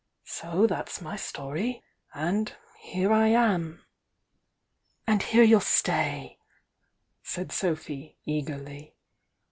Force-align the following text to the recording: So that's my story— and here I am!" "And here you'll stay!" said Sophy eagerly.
So 0.25 0.65
that's 0.65 0.99
my 0.99 1.15
story— 1.15 1.83
and 2.15 2.55
here 2.79 3.13
I 3.13 3.27
am!" 3.27 3.85
"And 5.05 5.21
here 5.21 5.43
you'll 5.43 5.59
stay!" 5.59 6.39
said 7.21 7.51
Sophy 7.51 8.17
eagerly. 8.25 8.95